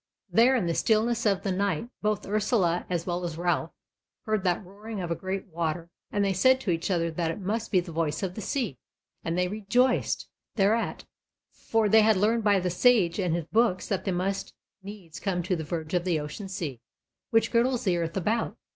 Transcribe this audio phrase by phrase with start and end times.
[0.31, 3.69] There in the stillness of the night both Ursula, as well as Ralph,
[4.23, 7.39] heard that roaring of a great water, and they said to each other that it
[7.39, 8.79] must be the voice of the Sea,
[9.23, 11.05] and they rejoiced thereat,
[11.51, 15.43] for they had learned by the Sage and his books that they must needs come
[15.43, 16.81] to the verge of the Ocean Sea,
[17.29, 18.57] which girdles the earth about.